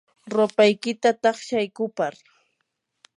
rupaykita 0.33 1.09
taqshay 1.23 1.67
kupar. 1.77 2.13